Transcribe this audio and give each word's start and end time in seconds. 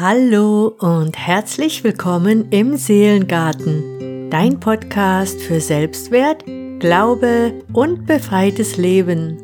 Hallo 0.00 0.68
und 0.78 1.18
herzlich 1.18 1.84
willkommen 1.84 2.48
im 2.48 2.78
Seelengarten, 2.78 4.30
dein 4.30 4.58
Podcast 4.58 5.38
für 5.42 5.60
Selbstwert, 5.60 6.42
Glaube 6.78 7.52
und 7.74 8.06
befreites 8.06 8.78
Leben. 8.78 9.36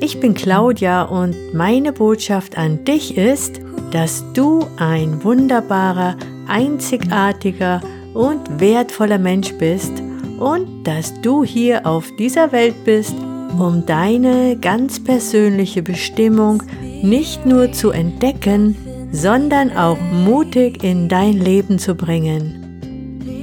Ich 0.00 0.18
bin 0.18 0.34
Claudia 0.34 1.04
und 1.04 1.36
meine 1.54 1.92
Botschaft 1.92 2.58
an 2.58 2.84
dich 2.84 3.16
ist, 3.16 3.60
dass 3.92 4.24
du 4.32 4.66
ein 4.78 5.22
wunderbarer, 5.22 6.16
einzigartiger 6.48 7.82
und 8.14 8.58
wertvoller 8.58 9.18
Mensch 9.18 9.52
bist 9.58 9.92
und 10.40 10.82
dass 10.82 11.14
du 11.20 11.44
hier 11.44 11.86
auf 11.86 12.10
dieser 12.18 12.50
Welt 12.50 12.84
bist, 12.84 13.14
um 13.56 13.86
deine 13.86 14.58
ganz 14.60 14.98
persönliche 15.04 15.84
Bestimmung 15.84 16.64
nicht 17.04 17.46
nur 17.46 17.70
zu 17.70 17.92
entdecken, 17.92 18.76
sondern 19.12 19.76
auch 19.76 19.98
mutig 20.00 20.82
in 20.82 21.08
dein 21.08 21.34
Leben 21.34 21.78
zu 21.78 21.94
bringen. 21.94 22.58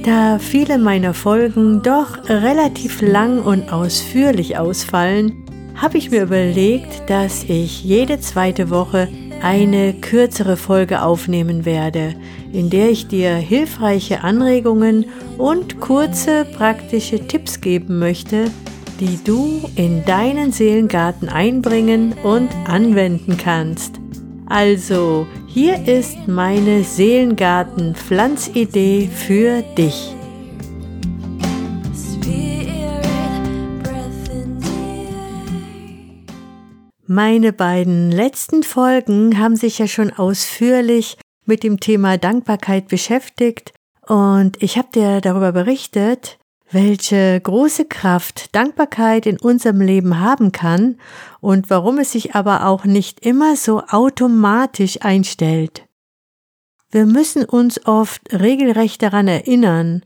Da 0.04 0.38
viele 0.38 0.78
meiner 0.78 1.14
Folgen 1.14 1.82
doch 1.82 2.18
relativ 2.28 3.00
lang 3.00 3.42
und 3.42 3.72
ausführlich 3.72 4.58
ausfallen, 4.58 5.44
habe 5.76 5.98
ich 5.98 6.10
mir 6.10 6.22
überlegt, 6.22 7.08
dass 7.08 7.44
ich 7.44 7.84
jede 7.84 8.20
zweite 8.20 8.70
Woche 8.70 9.08
eine 9.42 9.94
kürzere 9.94 10.56
Folge 10.56 11.02
aufnehmen 11.02 11.64
werde, 11.64 12.14
in 12.52 12.68
der 12.68 12.90
ich 12.90 13.08
dir 13.08 13.34
hilfreiche 13.34 14.22
Anregungen 14.22 15.06
und 15.38 15.80
kurze 15.80 16.44
praktische 16.44 17.26
Tipps 17.26 17.60
geben 17.60 17.98
möchte, 17.98 18.50
die 19.00 19.18
du 19.24 19.70
in 19.76 20.04
deinen 20.04 20.52
Seelengarten 20.52 21.28
einbringen 21.28 22.14
und 22.22 22.50
anwenden 22.66 23.38
kannst. 23.38 23.98
Also, 24.46 25.26
hier 25.52 25.88
ist 25.88 26.28
meine 26.28 26.84
Seelengarten-Pflanzidee 26.84 29.08
für 29.08 29.62
dich. 29.76 30.14
Meine 37.08 37.52
beiden 37.52 38.12
letzten 38.12 38.62
Folgen 38.62 39.40
haben 39.40 39.56
sich 39.56 39.80
ja 39.80 39.88
schon 39.88 40.12
ausführlich 40.12 41.18
mit 41.44 41.64
dem 41.64 41.80
Thema 41.80 42.16
Dankbarkeit 42.16 42.86
beschäftigt 42.86 43.72
und 44.06 44.62
ich 44.62 44.78
habe 44.78 44.90
dir 44.94 45.20
darüber 45.20 45.50
berichtet, 45.50 46.38
welche 46.70 47.40
große 47.40 47.84
Kraft 47.84 48.54
Dankbarkeit 48.54 49.26
in 49.26 49.38
unserem 49.38 49.80
Leben 49.80 50.20
haben 50.20 50.52
kann 50.52 50.96
und 51.40 51.70
warum 51.70 51.98
es 51.98 52.12
sich 52.12 52.34
aber 52.34 52.66
auch 52.66 52.84
nicht 52.84 53.24
immer 53.26 53.56
so 53.56 53.82
automatisch 53.88 55.02
einstellt. 55.02 55.86
Wir 56.90 57.06
müssen 57.06 57.44
uns 57.44 57.86
oft 57.86 58.32
regelrecht 58.32 59.02
daran 59.02 59.28
erinnern 59.28 60.02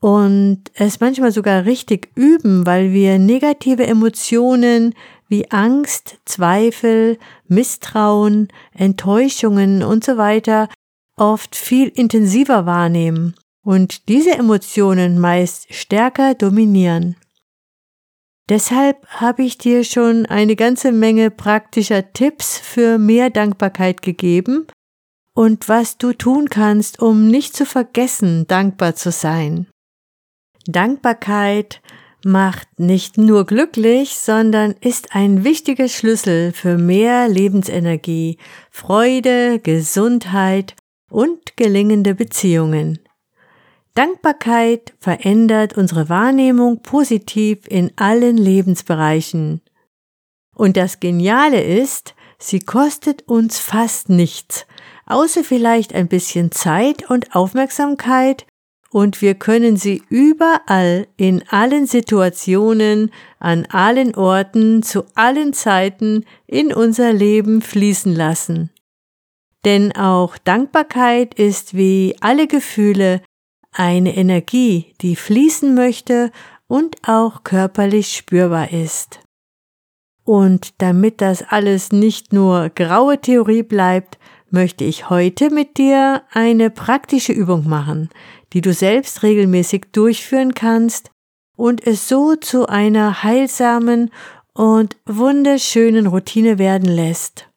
und 0.00 0.64
es 0.74 1.00
manchmal 1.00 1.32
sogar 1.32 1.64
richtig 1.64 2.10
üben, 2.14 2.66
weil 2.66 2.92
wir 2.92 3.18
negative 3.18 3.86
Emotionen 3.86 4.94
wie 5.28 5.50
Angst, 5.50 6.18
Zweifel, 6.24 7.18
Misstrauen, 7.46 8.48
Enttäuschungen 8.72 9.82
und 9.82 10.04
so 10.04 10.16
weiter 10.16 10.68
oft 11.16 11.56
viel 11.56 11.88
intensiver 11.88 12.64
wahrnehmen 12.64 13.34
und 13.68 14.08
diese 14.08 14.30
Emotionen 14.30 15.18
meist 15.18 15.74
stärker 15.74 16.34
dominieren. 16.34 17.16
Deshalb 18.48 19.06
habe 19.08 19.42
ich 19.42 19.58
dir 19.58 19.84
schon 19.84 20.24
eine 20.24 20.56
ganze 20.56 20.90
Menge 20.90 21.30
praktischer 21.30 22.14
Tipps 22.14 22.58
für 22.58 22.96
mehr 22.96 23.28
Dankbarkeit 23.28 24.00
gegeben 24.00 24.66
und 25.34 25.68
was 25.68 25.98
du 25.98 26.14
tun 26.14 26.48
kannst, 26.48 27.02
um 27.02 27.28
nicht 27.28 27.54
zu 27.54 27.66
vergessen, 27.66 28.46
dankbar 28.46 28.94
zu 28.94 29.12
sein. 29.12 29.66
Dankbarkeit 30.64 31.82
macht 32.24 32.80
nicht 32.80 33.18
nur 33.18 33.44
glücklich, 33.44 34.16
sondern 34.16 34.76
ist 34.80 35.14
ein 35.14 35.44
wichtiger 35.44 35.88
Schlüssel 35.88 36.52
für 36.52 36.78
mehr 36.78 37.28
Lebensenergie, 37.28 38.38
Freude, 38.70 39.58
Gesundheit 39.58 40.74
und 41.10 41.58
gelingende 41.58 42.14
Beziehungen. 42.14 43.00
Dankbarkeit 43.98 44.94
verändert 45.00 45.76
unsere 45.76 46.08
Wahrnehmung 46.08 46.82
positiv 46.82 47.66
in 47.66 47.90
allen 47.96 48.36
Lebensbereichen. 48.36 49.60
Und 50.54 50.76
das 50.76 51.00
Geniale 51.00 51.60
ist, 51.60 52.14
sie 52.38 52.60
kostet 52.60 53.26
uns 53.26 53.58
fast 53.58 54.08
nichts, 54.08 54.66
außer 55.06 55.42
vielleicht 55.42 55.96
ein 55.96 56.06
bisschen 56.06 56.52
Zeit 56.52 57.10
und 57.10 57.34
Aufmerksamkeit, 57.34 58.46
und 58.90 59.20
wir 59.20 59.34
können 59.34 59.76
sie 59.76 60.04
überall, 60.08 61.08
in 61.16 61.42
allen 61.48 61.88
Situationen, 61.88 63.10
an 63.40 63.66
allen 63.66 64.14
Orten, 64.14 64.84
zu 64.84 65.06
allen 65.16 65.52
Zeiten 65.52 66.24
in 66.46 66.72
unser 66.72 67.12
Leben 67.12 67.62
fließen 67.62 68.14
lassen. 68.14 68.70
Denn 69.64 69.90
auch 69.96 70.38
Dankbarkeit 70.38 71.34
ist 71.34 71.76
wie 71.76 72.14
alle 72.20 72.46
Gefühle 72.46 73.22
eine 73.72 74.16
Energie, 74.16 74.94
die 75.00 75.16
fließen 75.16 75.74
möchte 75.74 76.30
und 76.66 76.96
auch 77.06 77.44
körperlich 77.44 78.16
spürbar 78.16 78.72
ist. 78.72 79.20
Und 80.24 80.74
damit 80.82 81.20
das 81.20 81.42
alles 81.42 81.90
nicht 81.90 82.32
nur 82.32 82.68
graue 82.70 83.18
Theorie 83.18 83.62
bleibt, 83.62 84.18
möchte 84.50 84.84
ich 84.84 85.10
heute 85.10 85.50
mit 85.50 85.78
dir 85.78 86.22
eine 86.32 86.70
praktische 86.70 87.32
Übung 87.32 87.68
machen, 87.68 88.10
die 88.52 88.60
du 88.60 88.72
selbst 88.72 89.22
regelmäßig 89.22 89.86
durchführen 89.92 90.54
kannst 90.54 91.10
und 91.56 91.86
es 91.86 92.08
so 92.08 92.36
zu 92.36 92.66
einer 92.66 93.22
heilsamen 93.22 94.10
und 94.54 94.96
wunderschönen 95.06 96.06
Routine 96.06 96.58
werden 96.58 96.88
lässt. 96.88 97.48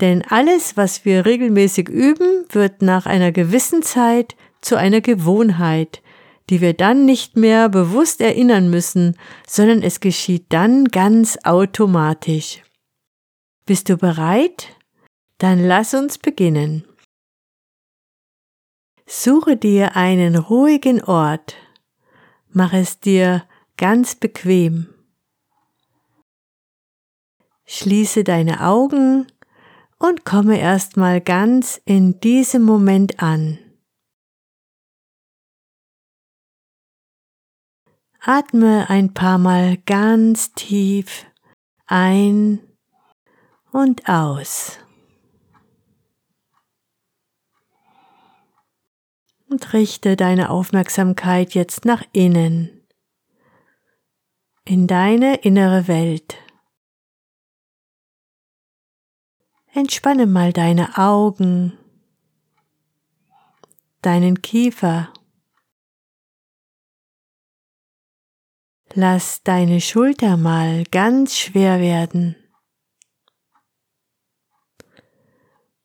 Denn 0.00 0.22
alles, 0.28 0.76
was 0.76 1.04
wir 1.04 1.24
regelmäßig 1.24 1.88
üben, 1.88 2.44
wird 2.50 2.82
nach 2.82 3.06
einer 3.06 3.32
gewissen 3.32 3.82
Zeit 3.82 4.36
zu 4.66 4.76
einer 4.76 5.00
Gewohnheit, 5.00 6.02
die 6.50 6.60
wir 6.60 6.74
dann 6.74 7.04
nicht 7.04 7.36
mehr 7.36 7.68
bewusst 7.68 8.20
erinnern 8.20 8.68
müssen, 8.68 9.16
sondern 9.46 9.82
es 9.82 10.00
geschieht 10.00 10.46
dann 10.50 10.86
ganz 10.86 11.38
automatisch. 11.44 12.62
Bist 13.64 13.88
du 13.88 13.96
bereit? 13.96 14.76
Dann 15.38 15.64
lass 15.64 15.94
uns 15.94 16.18
beginnen. 16.18 16.84
Suche 19.06 19.56
dir 19.56 19.96
einen 19.96 20.36
ruhigen 20.36 21.02
Ort. 21.02 21.54
Mach 22.50 22.72
es 22.72 23.00
dir 23.00 23.44
ganz 23.76 24.14
bequem. 24.14 24.88
Schließe 27.66 28.24
deine 28.24 28.62
Augen 28.62 29.26
und 29.98 30.24
komme 30.24 30.58
erstmal 30.58 31.20
ganz 31.20 31.80
in 31.84 32.20
diesem 32.20 32.62
Moment 32.62 33.22
an. 33.22 33.58
Atme 38.28 38.90
ein 38.90 39.14
paar 39.14 39.38
Mal 39.38 39.76
ganz 39.86 40.52
tief 40.54 41.26
ein 41.86 42.58
und 43.70 44.08
aus. 44.08 44.80
Und 49.48 49.72
richte 49.72 50.16
deine 50.16 50.50
Aufmerksamkeit 50.50 51.54
jetzt 51.54 51.84
nach 51.84 52.02
innen, 52.10 52.84
in 54.64 54.88
deine 54.88 55.36
innere 55.36 55.86
Welt. 55.86 56.36
Entspanne 59.72 60.26
mal 60.26 60.52
deine 60.52 60.98
Augen, 60.98 61.78
deinen 64.02 64.42
Kiefer 64.42 65.12
Lass 68.98 69.42
deine 69.42 69.82
Schulter 69.82 70.38
mal 70.38 70.84
ganz 70.84 71.36
schwer 71.36 71.80
werden. 71.80 72.34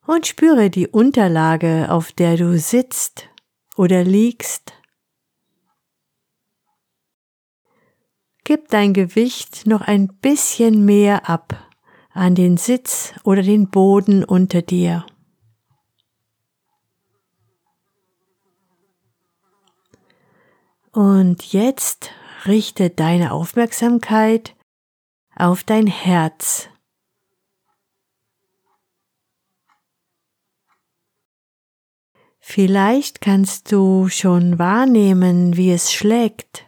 Und 0.08 0.28
spüre 0.28 0.70
die 0.70 0.88
Unterlage, 0.88 1.88
auf 1.92 2.14
der 2.14 2.38
du 2.38 2.58
sitzt 2.58 3.28
oder 3.76 4.06
liegst. 4.06 4.72
Gib 8.46 8.70
dein 8.70 8.94
Gewicht 8.94 9.68
noch 9.68 9.82
ein 9.82 10.08
bisschen 10.08 10.86
mehr 10.86 11.28
ab 11.30 11.70
an 12.12 12.34
den 12.34 12.56
Sitz 12.56 13.14
oder 13.26 13.42
den 13.42 13.70
Boden 13.70 14.24
unter 14.24 14.62
dir. 14.62 15.06
Und 20.94 21.52
jetzt 21.52 22.12
richte 22.46 22.90
deine 22.90 23.32
Aufmerksamkeit 23.32 24.56
auf 25.36 25.64
dein 25.64 25.88
Herz. 25.88 26.70
Vielleicht 32.40 33.22
kannst 33.22 33.72
du 33.72 34.10
schon 34.10 34.60
wahrnehmen, 34.60 35.56
wie 35.56 35.72
es 35.72 35.94
schlägt. 35.94 36.66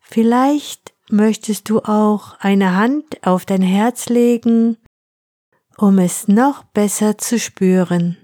Vielleicht 0.00 0.94
möchtest 1.10 1.68
du 1.68 1.80
auch 1.80 2.38
eine 2.40 2.74
Hand 2.74 3.26
auf 3.26 3.44
dein 3.44 3.62
Herz 3.62 4.08
legen, 4.08 4.78
um 5.76 5.98
es 5.98 6.26
noch 6.26 6.64
besser 6.64 7.18
zu 7.18 7.38
spüren. 7.38 8.16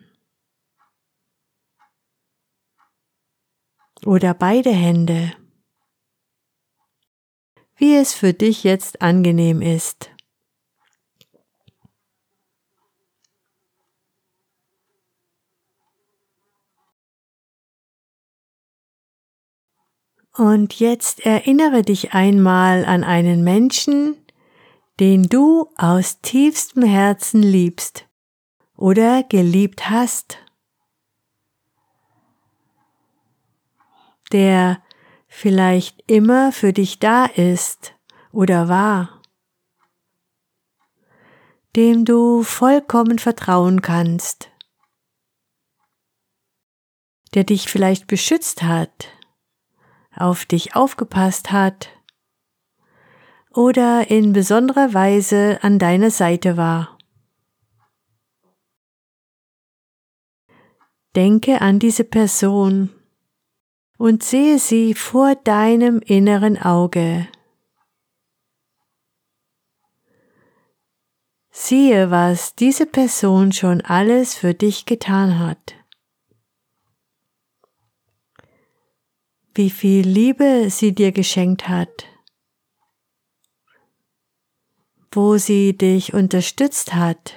Oder 4.05 4.35
beide 4.35 4.71
Hände, 4.71 5.33
wie 7.77 7.95
es 7.95 8.15
für 8.15 8.33
dich 8.33 8.65
jetzt 8.65 9.01
angenehm 9.01 9.63
ist. 9.63 10.11
Und 20.35 20.81
jetzt 20.81 21.21
erinnere 21.21 21.83
dich 21.83 22.15
einmal 22.15 22.87
an 22.87 23.05
einen 23.05 23.45
Menschen, 23.45 24.17
den 24.99 25.25
du 25.25 25.69
aus 25.77 26.21
tiefstem 26.23 26.85
Herzen 26.85 27.43
liebst 27.43 28.09
oder 28.77 29.23
geliebt 29.25 29.91
hast, 29.91 30.39
der 34.31 34.83
vielleicht 35.27 36.03
immer 36.07 36.53
für 36.53 36.73
dich 36.73 36.99
da 36.99 37.25
ist 37.25 37.95
oder 38.33 38.69
war, 38.69 39.23
dem 41.75 42.05
du 42.05 42.43
vollkommen 42.43 43.19
vertrauen 43.19 43.81
kannst, 43.81 44.51
der 47.35 47.45
dich 47.45 47.69
vielleicht 47.69 48.07
beschützt 48.07 48.63
hat, 48.63 49.09
auf 50.15 50.45
dich 50.45 50.77
aufgepasst 50.77 51.51
hat 51.51 51.89
oder 53.55 54.11
in 54.11 54.33
besonderer 54.33 54.93
Weise 54.95 55.59
an 55.63 55.79
deiner 55.79 56.11
Seite 56.11 56.57
war. 56.57 56.99
Denke 61.15 61.61
an 61.61 61.79
diese 61.79 62.05
Person 62.05 62.91
und 64.03 64.25
sehe 64.25 64.59
sie 64.59 64.95
vor 64.95 65.37
deinem 65.37 66.01
inneren 66.01 66.61
Auge. 66.61 67.29
Siehe, 71.53 72.11
was 72.11 72.57
diese 72.57 72.87
Person 72.87 73.53
schon 73.53 73.81
alles 73.81 74.35
für 74.35 74.55
dich 74.55 74.87
getan 74.87 75.39
hat. 75.39 75.77
wie 79.55 79.69
viel 79.69 80.09
Liebe 80.09 80.69
sie 80.71 80.95
dir 80.95 81.13
geschenkt 81.13 81.69
hat, 81.69 82.07
wo 85.11 85.37
sie 85.37 85.77
dich 85.77 86.15
unterstützt 86.15 86.95
hat, 86.95 87.35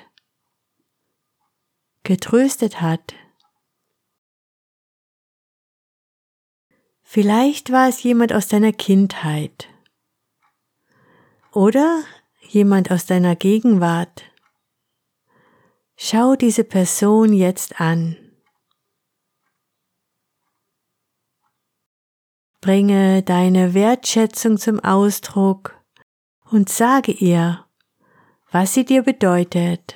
getröstet 2.03 2.79
hat. 2.79 3.15
Vielleicht 7.15 7.71
war 7.71 7.87
es 7.87 8.03
jemand 8.03 8.33
aus 8.33 8.49
deiner 8.49 8.73
Kindheit 8.73 9.69
oder 11.53 12.03
jemand 12.41 12.91
aus 12.91 13.05
deiner 13.05 13.37
Gegenwart. 13.37 14.23
Schau 15.95 16.35
diese 16.35 16.65
Person 16.65 17.31
jetzt 17.31 17.79
an. 17.79 18.17
Bringe 22.59 23.23
deine 23.23 23.73
Wertschätzung 23.73 24.57
zum 24.57 24.81
Ausdruck 24.81 25.73
und 26.51 26.67
sage 26.67 27.13
ihr, 27.13 27.65
was 28.51 28.73
sie 28.73 28.83
dir 28.83 29.03
bedeutet. 29.03 29.95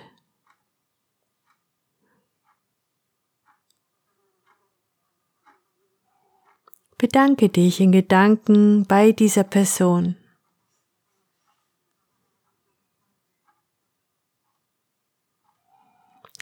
Bedanke 7.00 7.48
dich 7.48 7.80
in 7.80 7.94
Gedanken 7.94 8.86
bei 8.86 9.14
dieser 9.14 9.46
Person. 9.46 10.18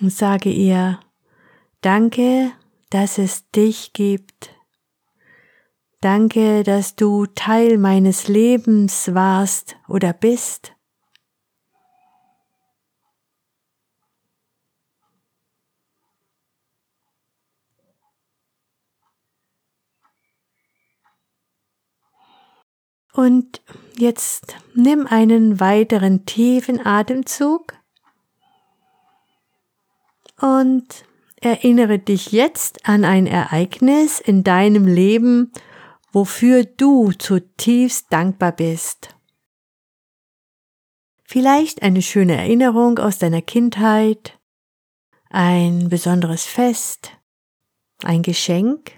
Und 0.01 0.11
sage 0.11 0.49
ihr, 0.49 0.99
danke, 1.81 2.51
dass 2.89 3.19
es 3.19 3.51
dich 3.51 3.93
gibt. 3.93 4.55
Danke, 6.01 6.63
dass 6.63 6.95
du 6.95 7.27
Teil 7.27 7.77
meines 7.77 8.27
Lebens 8.27 9.13
warst 9.13 9.77
oder 9.87 10.11
bist. 10.11 10.73
Und 23.17 23.63
jetzt 23.97 24.57
nimm 24.75 25.07
einen 25.07 25.59
weiteren 25.59 26.27
tiefen 26.27 26.85
Atemzug 26.85 27.73
und 30.39 31.03
erinnere 31.41 31.97
dich 31.97 32.31
jetzt 32.31 32.87
an 32.87 33.03
ein 33.03 33.25
Ereignis 33.25 34.19
in 34.19 34.43
deinem 34.43 34.85
Leben, 34.85 35.51
wofür 36.11 36.63
du 36.63 37.11
zutiefst 37.11 38.05
dankbar 38.13 38.51
bist. 38.51 39.15
Vielleicht 41.23 41.81
eine 41.81 42.03
schöne 42.03 42.35
Erinnerung 42.35 42.99
aus 42.99 43.17
deiner 43.17 43.41
Kindheit, 43.41 44.37
ein 45.31 45.89
besonderes 45.89 46.45
Fest, 46.45 47.13
ein 48.03 48.21
Geschenk, 48.21 48.91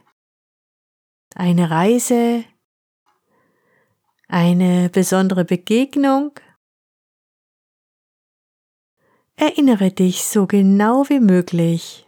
eine 1.35 1.69
Reise, 1.69 2.43
eine 4.29 4.89
besondere 4.89 5.43
Begegnung. 5.43 6.31
Erinnere 9.35 9.91
dich 9.91 10.23
so 10.23 10.47
genau 10.47 11.03
wie 11.09 11.19
möglich 11.19 12.05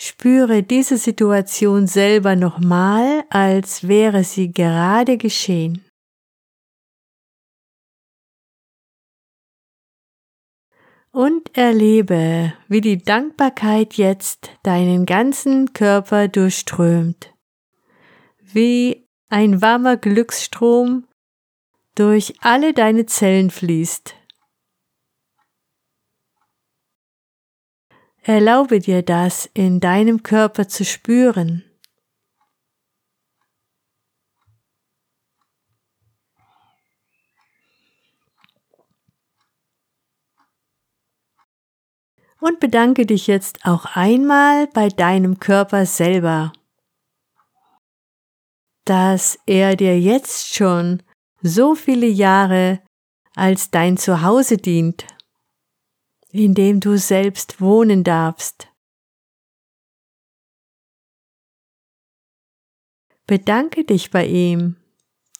Spüre 0.00 0.62
diese 0.62 0.96
Situation 0.96 1.88
selber 1.88 2.36
nochmal, 2.36 3.24
als 3.30 3.88
wäre 3.88 4.22
sie 4.22 4.52
gerade 4.52 5.18
geschehen. 5.18 5.84
Und 11.10 11.56
erlebe, 11.56 12.52
wie 12.68 12.80
die 12.80 12.98
Dankbarkeit 12.98 13.94
jetzt 13.94 14.50
deinen 14.62 15.04
ganzen 15.04 15.72
Körper 15.72 16.28
durchströmt, 16.28 17.34
wie 18.54 19.06
ein 19.28 19.60
warmer 19.60 19.96
Glücksstrom 19.96 21.06
durch 21.94 22.34
alle 22.40 22.72
deine 22.72 23.06
Zellen 23.06 23.50
fließt. 23.50 24.14
Erlaube 28.22 28.78
dir 28.78 29.02
das 29.02 29.48
in 29.54 29.80
deinem 29.80 30.22
Körper 30.22 30.68
zu 30.68 30.84
spüren. 30.84 31.64
Und 42.40 42.60
bedanke 42.60 43.04
dich 43.04 43.26
jetzt 43.26 43.64
auch 43.64 43.84
einmal 43.96 44.68
bei 44.68 44.88
deinem 44.88 45.40
Körper 45.40 45.86
selber, 45.86 46.52
dass 48.88 49.38
er 49.46 49.76
dir 49.76 49.98
jetzt 50.00 50.54
schon 50.54 51.02
so 51.42 51.74
viele 51.74 52.06
Jahre 52.06 52.80
als 53.34 53.70
dein 53.70 53.96
Zuhause 53.96 54.56
dient 54.56 55.06
in 56.30 56.54
dem 56.54 56.80
du 56.80 56.98
selbst 56.98 57.60
wohnen 57.60 58.04
darfst. 58.04 58.68
Bedanke 63.26 63.84
dich 63.84 64.10
bei 64.10 64.26
ihm, 64.26 64.76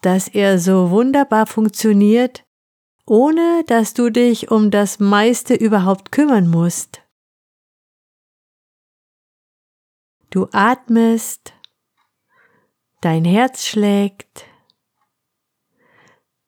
dass 0.03 0.29
er 0.29 0.59
so 0.59 0.91
wunderbar 0.91 1.47
funktioniert, 1.47 2.45
ohne 3.07 3.65
dass 3.67 3.95
du 3.95 4.11
dich 4.11 4.51
um 4.51 4.71
das 4.71 4.99
meiste 4.99 5.55
überhaupt 5.55 6.13
kümmern 6.13 6.49
musst. 6.49 7.03
Du 10.31 10.47
atmest, 10.53 11.55
dein 13.01 13.25
Herz 13.25 13.67
schlägt, 13.67 14.47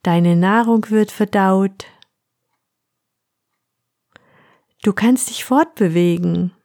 Deine 0.02 0.34
Nahrung 0.34 0.88
wird 0.88 1.10
verdaut. 1.12 1.84
Du 4.82 4.94
kannst 4.94 5.28
dich 5.28 5.44
fortbewegen, 5.44 6.56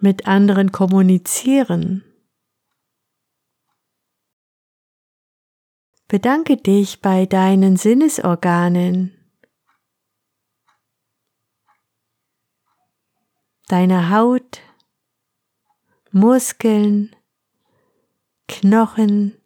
mit 0.00 0.26
anderen 0.26 0.72
kommunizieren. 0.72 2.02
Bedanke 6.08 6.56
dich 6.56 7.00
bei 7.00 7.26
deinen 7.26 7.76
Sinnesorganen, 7.76 9.14
deiner 13.68 14.10
Haut, 14.10 14.62
Muskeln, 16.10 17.14
Knochen. 18.48 19.36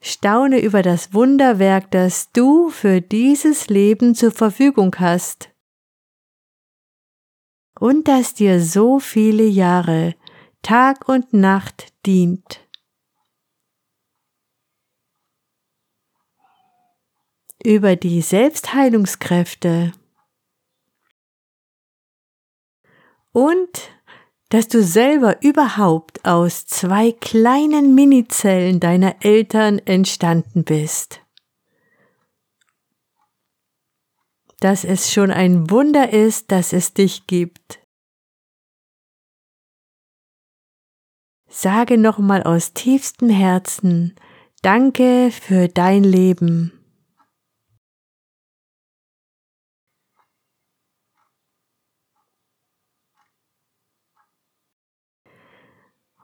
Staune 0.00 0.60
über 0.60 0.82
das 0.82 1.12
Wunderwerk, 1.14 1.90
das 1.90 2.32
du 2.32 2.68
für 2.68 3.00
dieses 3.00 3.68
Leben 3.68 4.14
zur 4.14 4.32
Verfügung 4.32 4.94
hast 4.98 5.50
und 7.78 8.08
das 8.08 8.34
dir 8.34 8.60
so 8.60 8.98
viele 8.98 9.44
Jahre 9.44 10.16
Tag 10.62 11.08
und 11.08 11.32
Nacht 11.32 11.94
dient. 12.04 12.66
Über 17.64 17.96
die 17.96 18.22
Selbstheilungskräfte 18.22 19.92
und 23.32 23.97
dass 24.48 24.68
du 24.68 24.82
selber 24.82 25.42
überhaupt 25.42 26.24
aus 26.24 26.66
zwei 26.66 27.12
kleinen 27.12 27.94
Minizellen 27.94 28.80
deiner 28.80 29.16
Eltern 29.22 29.78
entstanden 29.78 30.64
bist. 30.64 31.20
Dass 34.60 34.84
es 34.84 35.12
schon 35.12 35.30
ein 35.30 35.70
Wunder 35.70 36.12
ist, 36.12 36.50
dass 36.50 36.72
es 36.72 36.94
dich 36.94 37.26
gibt. 37.26 37.80
Sage 41.48 41.98
nochmal 41.98 42.42
aus 42.42 42.72
tiefstem 42.72 43.30
Herzen, 43.30 44.16
danke 44.62 45.30
für 45.30 45.68
dein 45.68 46.04
Leben. 46.04 46.77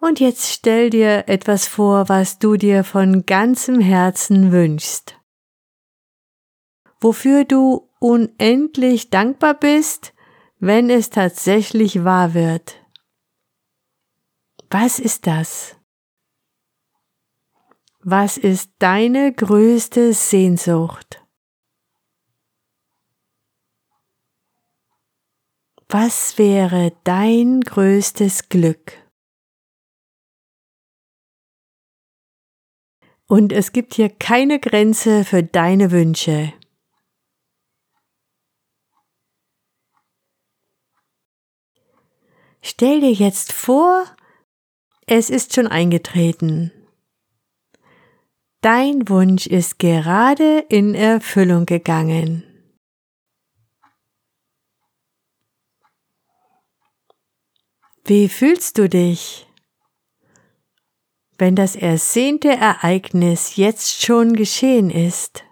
Und 0.05 0.21
jetzt 0.21 0.53
stell 0.53 0.91
dir 0.91 1.29
etwas 1.29 1.67
vor, 1.67 2.11
was 2.11 2.39
du 2.39 2.59
dir 2.59 2.85
von 2.85 3.25
ganzem 3.25 3.81
Herzen 3.81 4.53
wünschst. 4.53 5.19
Wofür 7.01 7.47
du 7.47 7.89
unendlich 8.01 9.09
dankbar 9.09 9.55
bist, 9.55 10.13
wenn 10.59 10.91
es 10.91 11.09
tatsächlich 11.09 12.05
wahr 12.05 12.35
wird. 12.35 12.85
Was 14.69 14.99
ist 14.99 15.27
das? 15.27 15.77
Was 18.01 18.37
ist 18.37 18.73
deine 18.81 19.33
größte 19.33 20.13
Sehnsucht? 20.13 21.25
Was 25.89 26.37
wäre 26.37 26.93
dein 27.05 27.63
größtes 27.63 28.51
Glück? 28.51 29.04
Und 33.35 33.53
es 33.53 33.73
gibt 33.73 33.95
hier 33.95 34.11
keine 34.11 34.61
Grenze 34.61 35.25
für 35.25 35.43
deine 35.43 35.91
Wünsche. 35.91 36.53
Stell 42.63 43.01
dir 43.01 43.11
jetzt 43.11 43.53
vor, 43.53 44.05
es 45.07 45.31
ist 45.31 45.53
schon 45.53 45.67
eingetreten. 45.67 46.71
Dein 48.61 49.09
Wunsch 49.09 49.49
ist 49.49 49.81
gerade 49.81 50.61
in 50.69 50.95
Erfüllung 50.95 51.67
gegangen. 51.67 52.45
Wie 58.05 58.29
fühlst 58.29 58.79
du 58.79 58.89
dich? 58.89 59.49
Wenn 61.39 61.57
das 61.57 61.75
ersehnte 61.75 62.49
Ereignis 62.51 63.57
jetzt 63.57 64.03
schon 64.03 64.35
geschehen 64.35 64.91
ist 64.91 65.45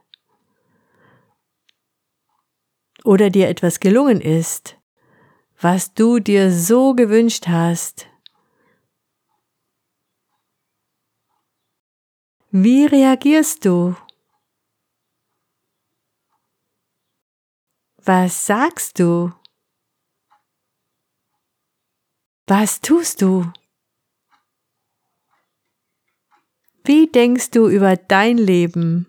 oder 3.05 3.31
dir 3.31 3.49
etwas 3.49 3.81
gelungen 3.81 4.21
ist, 4.21 4.77
was 5.61 5.95
du 5.95 6.19
dir 6.19 6.53
so 6.53 6.95
gewünscht 6.95 7.49
hast, 7.49 8.07
wie 12.51 12.85
reagierst 12.87 13.65
du? 13.65 13.97
Was 18.05 18.47
sagst 18.47 18.99
du? 18.99 19.33
Was 22.47 22.81
tust 22.81 23.23
du? 23.23 23.51
Wie 26.85 27.07
denkst 27.07 27.51
du 27.51 27.69
über 27.69 27.97
dein 27.97 28.39
Leben? 28.39 29.07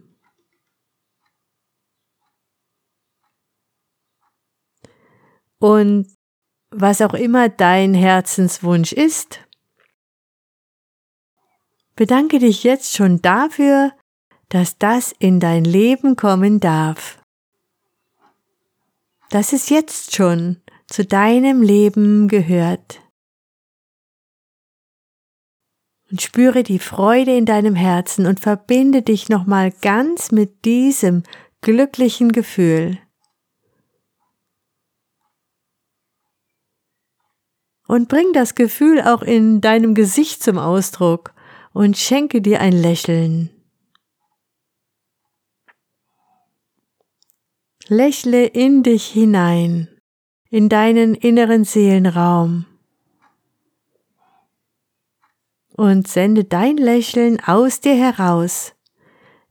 Und 5.59 6.07
was 6.69 7.01
auch 7.01 7.13
immer 7.13 7.49
dein 7.49 7.93
Herzenswunsch 7.93 8.91
ist, 8.91 9.39
bedanke 11.95 12.39
dich 12.39 12.63
jetzt 12.63 12.95
schon 12.95 13.21
dafür, 13.21 13.93
dass 14.49 14.77
das 14.77 15.13
in 15.17 15.39
dein 15.39 15.63
Leben 15.63 16.15
kommen 16.15 16.59
darf. 16.59 17.21
Dass 19.29 19.53
es 19.53 19.69
jetzt 19.69 20.15
schon 20.15 20.61
zu 20.87 21.05
deinem 21.05 21.61
Leben 21.61 22.27
gehört 22.27 23.02
und 26.13 26.21
spüre 26.21 26.61
die 26.61 26.77
Freude 26.77 27.35
in 27.35 27.47
deinem 27.47 27.73
Herzen 27.73 28.27
und 28.27 28.39
verbinde 28.39 29.01
dich 29.01 29.29
nochmal 29.29 29.71
ganz 29.81 30.31
mit 30.31 30.63
diesem 30.63 31.23
glücklichen 31.61 32.31
Gefühl. 32.31 32.99
Und 37.87 38.09
bring 38.09 38.31
das 38.31 38.53
Gefühl 38.53 39.01
auch 39.01 39.23
in 39.23 39.59
deinem 39.59 39.95
Gesicht 39.95 40.43
zum 40.43 40.59
Ausdruck 40.59 41.33
und 41.73 41.97
schenke 41.97 42.43
dir 42.43 42.61
ein 42.61 42.73
Lächeln. 42.73 43.49
Lächle 47.87 48.45
in 48.45 48.83
dich 48.83 49.07
hinein, 49.07 49.87
in 50.51 50.69
deinen 50.69 51.15
inneren 51.15 51.63
Seelenraum 51.63 52.67
und 55.75 56.07
sende 56.07 56.43
dein 56.43 56.77
Lächeln 56.77 57.39
aus 57.45 57.79
dir 57.79 57.95
heraus 57.95 58.73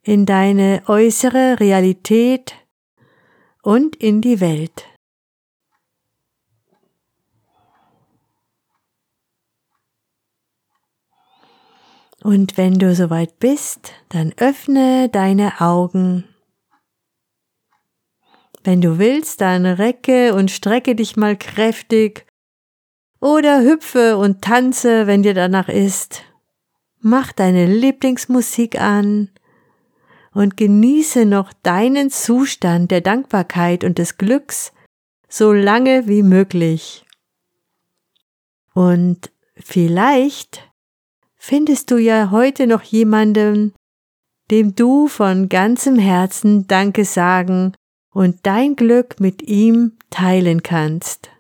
in 0.03 0.27
deine 0.27 0.83
äußere 0.87 1.61
Realität 1.61 2.55
und 3.63 3.97
in 3.97 4.21
die 4.21 4.41
Welt. 4.41 4.87
Und 12.23 12.57
wenn 12.57 12.75
du 12.79 12.95
soweit 12.95 13.41
bist, 13.41 13.93
dann 14.09 14.33
öffne 14.37 15.09
deine 15.09 15.61
Augen. 15.61 16.25
Wenn 18.63 18.81
du 18.81 18.99
willst, 18.99 19.41
dann 19.41 19.67
recke 19.67 20.35
und 20.35 20.53
strecke 20.53 20.95
dich 20.95 21.17
mal 21.17 21.37
kräftig 21.37 22.27
oder 23.23 23.63
hüpfe 23.63 24.19
und 24.19 24.43
tanze, 24.43 25.07
wenn 25.07 25.23
dir 25.23 25.33
danach 25.33 25.69
ist. 25.69 26.25
Mach 27.01 27.33
deine 27.33 27.67
Lieblingsmusik 27.67 28.81
an 28.81 29.31
und 30.35 30.57
genieße 30.57 31.25
noch 31.25 31.53
deinen 31.63 32.11
Zustand 32.11 32.91
der 32.91 33.01
Dankbarkeit 33.01 33.85
und 33.85 33.99
des 33.99 34.19
Glücks 34.19 34.73
so 35.29 35.53
lange 35.53 36.09
wie 36.09 36.25
möglich. 36.25 37.07
Und 38.75 39.31
vielleicht 39.55 40.69
findest 41.37 41.93
du 41.93 41.99
ja 41.99 42.33
heute 42.33 42.67
noch 42.67 42.83
jemanden, 42.83 43.73
dem 44.51 44.75
du 44.75 45.07
von 45.07 45.49
ganzem 45.49 45.97
Herzen 45.97 46.67
Danke 46.67 47.05
sagen 47.05 47.73
und 48.13 48.41
dein 48.43 48.75
Glück 48.75 49.21
mit 49.21 49.43
ihm 49.43 49.93
teilen 50.11 50.65
kannst. 50.65 51.32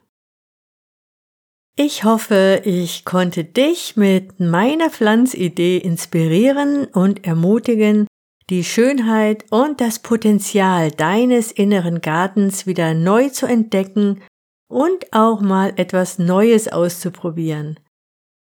Ich 1.77 2.05
hoffe, 2.05 2.61
ich 2.65 3.07
konnte 3.07 3.45
dich 3.45 3.97
mit 3.97 4.39
meiner 4.39 4.91
Pflanzidee 4.91 5.79
inspirieren 5.79 6.85
und 6.85 7.27
ermutigen, 7.27 8.07
die 8.51 8.63
Schönheit 8.63 9.47
und 9.51 9.81
das 9.81 10.01
Potenzial 10.01 10.91
deines 10.91 11.51
inneren 11.51 12.03
Gartens 12.03 12.67
wieder 12.67 12.93
neu 12.93 13.31
zu 13.31 13.47
entdecken 13.47 14.21
und 14.69 15.13
auch 15.15 15.41
mal 15.41 15.73
etwas 15.77 16.19
Neues 16.19 16.69
auszuprobieren. 16.69 17.81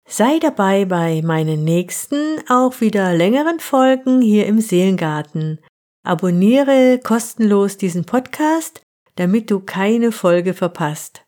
Sei 0.08 0.38
dabei 0.40 0.84
bei 0.84 1.22
meinen 1.24 1.64
nächsten, 1.64 2.40
auch 2.50 2.82
wieder 2.82 3.14
längeren 3.14 3.62
Folgen 3.62 4.22
hier 4.22 4.46
im 4.46 4.60
Seelengarten. 4.60 5.60
Abonniere 6.04 7.00
kostenlos 7.02 7.78
diesen 7.78 8.06
Podcast, 8.06 8.82
damit 9.16 9.50
du 9.50 9.62
keine 9.62 10.12
Folge 10.12 10.54
verpasst. 10.54 11.25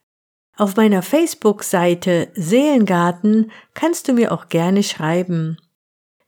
Auf 0.58 0.74
meiner 0.74 1.02
Facebook-Seite 1.02 2.30
Seelengarten 2.34 3.52
kannst 3.74 4.08
du 4.08 4.12
mir 4.12 4.32
auch 4.32 4.48
gerne 4.48 4.82
schreiben. 4.82 5.56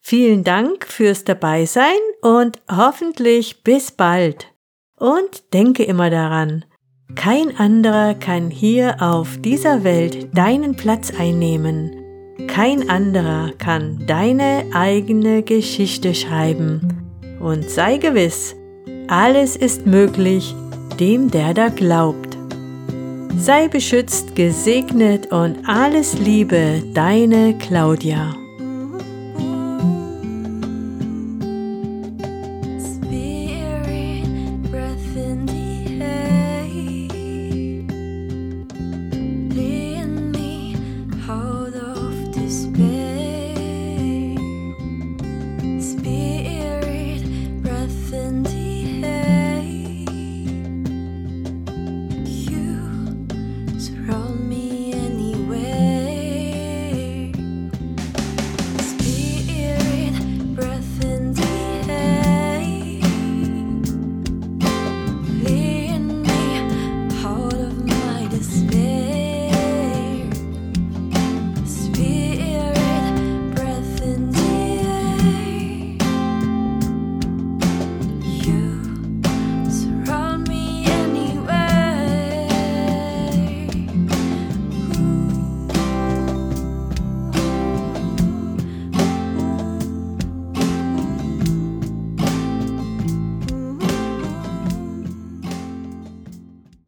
Vielen 0.00 0.44
Dank 0.44 0.86
fürs 0.86 1.24
Dabeisein 1.24 1.98
und 2.22 2.62
hoffentlich 2.70 3.64
bis 3.64 3.90
bald. 3.90 4.46
Und 4.96 5.52
denke 5.52 5.82
immer 5.82 6.10
daran, 6.10 6.64
kein 7.16 7.56
anderer 7.58 8.14
kann 8.14 8.50
hier 8.50 9.02
auf 9.02 9.36
dieser 9.38 9.82
Welt 9.82 10.28
deinen 10.32 10.76
Platz 10.76 11.12
einnehmen. 11.18 11.96
Kein 12.46 12.88
anderer 12.88 13.50
kann 13.58 14.06
deine 14.06 14.64
eigene 14.72 15.42
Geschichte 15.42 16.14
schreiben. 16.14 17.10
Und 17.40 17.68
sei 17.68 17.96
gewiss, 17.96 18.54
alles 19.08 19.56
ist 19.56 19.86
möglich 19.86 20.54
dem, 21.00 21.32
der 21.32 21.52
da 21.52 21.68
glaubt. 21.68 22.29
Sei 23.40 23.68
beschützt, 23.68 24.36
gesegnet 24.36 25.32
und 25.32 25.66
alles 25.66 26.18
Liebe, 26.18 26.82
deine 26.92 27.56
Claudia. 27.56 28.36